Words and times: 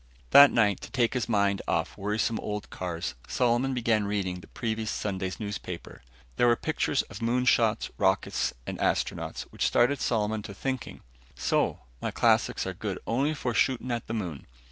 That 0.31 0.49
night, 0.49 0.81
to 0.81 0.89
take 0.89 1.13
his 1.13 1.29
mind 1.29 1.61
off 1.67 1.95
worrisome 1.95 2.39
old 2.39 2.71
cars, 2.71 3.13
Solomon 3.27 3.75
began 3.75 4.05
reading 4.05 4.39
the 4.39 4.47
previous 4.47 4.89
Sunday's 4.89 5.39
newspaper. 5.39 6.01
There 6.37 6.47
were 6.47 6.55
pictures 6.55 7.03
of 7.03 7.21
moon 7.21 7.45
shots, 7.45 7.91
rockets 7.99 8.51
and 8.65 8.79
astronauts, 8.79 9.43
which 9.51 9.67
started 9.67 10.01
Solomon 10.01 10.41
to 10.41 10.55
thinking; 10.55 11.01
"So, 11.35 11.81
my 12.01 12.09
classics 12.09 12.65
are 12.65 12.73
good 12.73 12.97
only 13.05 13.35
for 13.35 13.53
shooting 13.53 13.91
at 13.91 14.07
the 14.07 14.15
moon. 14.15 14.47